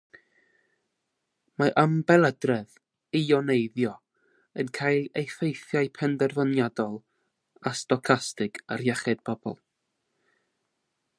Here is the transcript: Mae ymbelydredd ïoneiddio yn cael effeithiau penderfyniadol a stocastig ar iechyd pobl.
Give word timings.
Mae 1.61 1.73
ymbelydredd 1.81 2.77
ïoneiddio 3.19 3.91
yn 4.63 4.73
cael 4.79 5.05
effeithiau 5.23 5.91
penderfyniadol 5.99 6.99
a 7.73 7.77
stocastig 7.83 8.61
ar 8.77 8.87
iechyd 8.91 9.21
pobl. 9.31 9.59